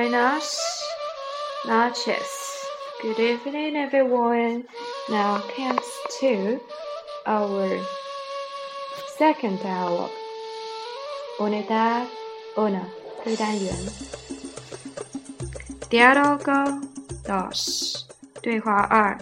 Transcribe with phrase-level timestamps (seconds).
[0.00, 0.58] Buenas
[1.66, 2.26] noches.
[3.02, 4.64] Good evening, everyone.
[5.08, 5.86] Now comes
[6.20, 6.60] to
[7.26, 7.78] our
[9.18, 10.10] second dialogue.
[11.38, 12.06] Unidad
[12.56, 12.80] uno.
[13.24, 13.74] 第单元。
[15.90, 16.82] Diálogo
[17.24, 18.04] dos.
[18.40, 19.18] 对话二。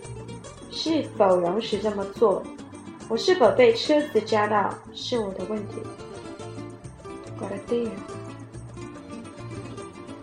[0.70, 2.42] 是否容许这么做？
[3.08, 5.82] 我是否被车子扎到是我的问题。
[7.40, 7.90] Guardia,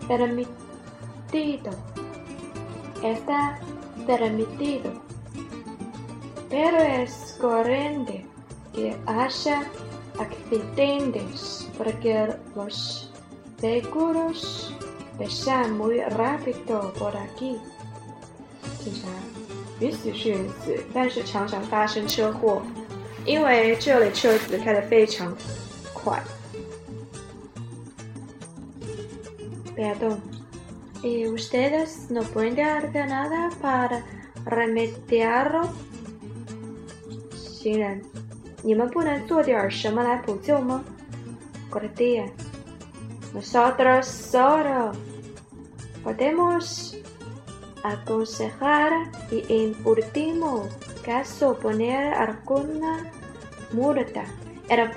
[0.08, 1.72] permitido,
[3.02, 3.58] está
[4.06, 4.92] permitido,
[6.48, 8.24] pero es corriente
[8.72, 9.64] que haya
[10.18, 13.10] accidentes porque los
[13.60, 14.72] vehículos
[15.18, 17.58] pasan muy rápido por aquí.
[18.83, 19.07] 警察，
[19.79, 22.61] 允许是允许，但是常常发生车祸，
[23.25, 25.33] 因为这里车子开得非常
[25.93, 26.21] 快。
[29.75, 30.19] Perdón,
[31.01, 34.03] ¿y ustedes no pueden hacer nada para
[34.45, 35.67] remediarlo？
[37.33, 38.01] 行人，
[38.61, 40.83] 你们不能做点什么来补救吗
[41.71, 42.29] ？Guardia,
[43.33, 44.93] nosotros solo
[46.03, 46.93] podemos
[47.83, 48.91] aconsejar
[49.31, 50.67] y en último
[51.03, 53.11] caso poner alguna
[53.71, 54.23] multa.
[54.69, 54.89] El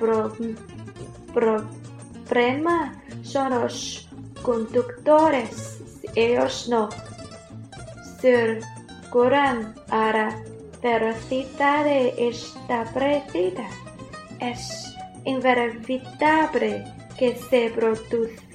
[1.34, 4.08] problema son los
[4.42, 5.82] conductores.
[6.14, 6.88] Ellos no
[8.20, 10.42] circulan a la
[10.82, 13.68] velocidad establecida.
[14.40, 16.84] Es inevitable
[17.18, 18.48] que se produzcan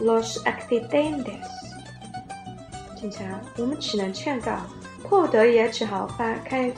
[0.00, 1.55] los accidentes.
[3.06, 3.24] 警察，
[3.56, 4.50] 我们只能劝告，
[5.04, 6.72] 迫不得已也只好发开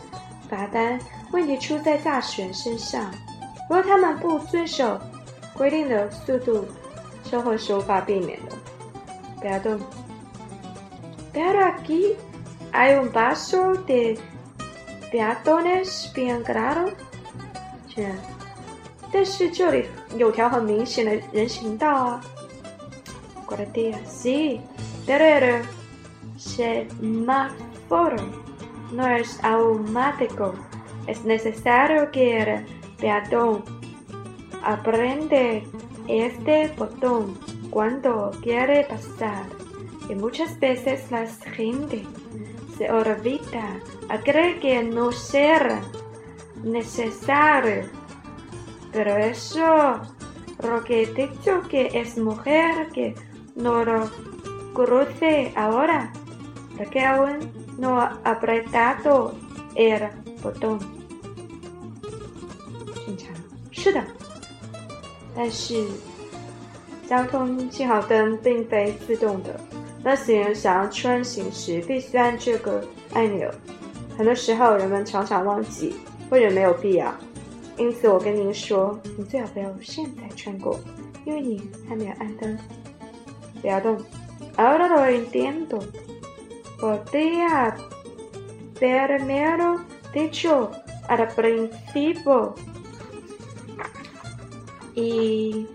[0.48, 1.00] 罚单。
[1.32, 3.10] 问题出在驾驶员身上，
[3.68, 5.00] 如果他们不遵守
[5.54, 6.66] 规定的速度，
[7.24, 8.56] 车祸是无法避免的。
[9.40, 9.80] 不要动。
[11.32, 12.14] Pero aquí
[12.72, 14.18] hay un paso de
[15.10, 16.90] peatones bien claro。
[17.94, 18.06] 是，
[19.10, 22.20] 但是这里有条很明显的人行道啊。
[23.46, 24.60] Guardia, sí,
[25.06, 25.62] pero
[26.38, 28.16] semáforo
[28.92, 30.54] no es automático.
[31.06, 32.66] Es necesario que el
[32.98, 33.64] peatón
[34.62, 35.66] aprende
[36.06, 37.38] este botón
[37.70, 39.44] cuando quiere pasar.
[40.08, 42.06] Y muchas veces la gente
[42.76, 45.80] se olvida a creer que no será
[46.62, 47.84] necesario.
[48.92, 50.00] Pero eso,
[50.62, 53.14] lo que he dicho que es mujer que
[53.54, 54.10] no lo
[54.72, 56.10] cruce ahora
[56.78, 57.40] porque aún
[57.76, 59.32] no ha apretado
[59.74, 60.08] el
[60.40, 60.78] botón。
[63.04, 63.26] 警察，
[63.72, 64.00] 是的，
[65.34, 65.84] 但是
[67.08, 69.58] 交通信号灯并非自动的。
[70.04, 73.50] 当行人想要穿行时，必须按这个按钮。
[74.16, 75.96] 很多时候，人们常常忘记，
[76.30, 77.12] 或者没有必要。
[77.76, 80.78] 因此，我跟您说，你最好不要现在穿过，
[81.24, 82.56] 因为你还没有按灯。
[83.60, 83.98] 不要动。
[84.56, 85.82] Ahora lo entiendo.
[86.79, 87.75] Podría
[88.79, 89.79] primero
[90.13, 90.71] dicho
[91.07, 92.55] al principio.
[94.95, 95.67] Y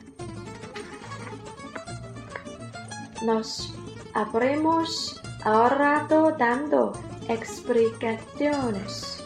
[3.25, 3.75] nos
[4.15, 6.93] habremos ahorrado dando
[7.29, 9.17] explicaciones.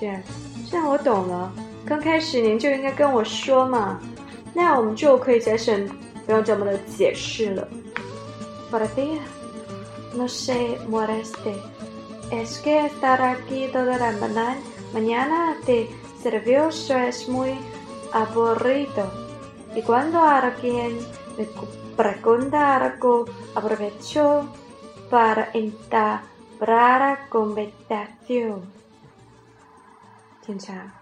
[0.00, 0.22] 这样，
[0.70, 1.52] 这样我懂了。
[1.86, 4.00] 刚开始您就应该跟我说嘛，
[4.52, 5.88] 那样我们就可以节省
[6.26, 7.68] 不用这么的解释了。
[8.72, 9.20] Por día,
[10.14, 11.54] no se moleste.
[12.30, 14.12] Es que estar aquí toda la
[14.92, 15.88] mañana de
[16.22, 17.54] servicio es muy
[18.12, 19.10] aburrido.
[19.74, 20.98] Y cuando alguien
[21.36, 21.46] me
[21.96, 24.48] pregunta algo, aprovecho
[25.10, 28.62] para entablar conversación.
[30.40, 30.92] 警察，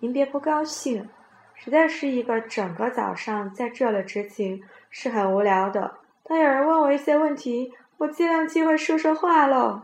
[0.00, 1.08] 您别不高兴。
[1.54, 5.98] 实在是一个整个早上在这里执勤是很无聊的。
[6.24, 9.83] 当有人问我一些问题， 我尽量机会说说话喽。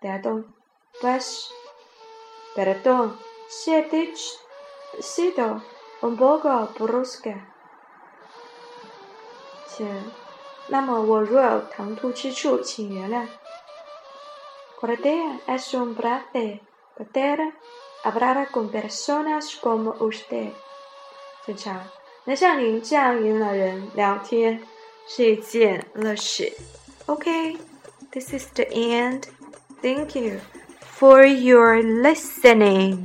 [0.00, 0.44] Perdón,
[1.00, 1.48] pues,
[2.54, 3.16] perdón,
[3.48, 4.14] si he
[5.00, 5.60] sido
[6.00, 7.40] un poco brusca。
[9.66, 9.86] 请，
[10.68, 13.26] 那么我若有唐突之处，请原谅。
[14.80, 16.60] Cordia es un placer
[16.96, 17.52] poder
[18.04, 20.52] hablar con personas como usted。
[21.44, 21.80] 警察，
[22.24, 24.62] 能像您这样一的人聊天
[25.08, 26.52] 是一件乐事。
[27.08, 27.56] Okay,
[28.12, 29.28] this is the end.
[29.80, 30.40] Thank you
[30.80, 33.04] for your listening.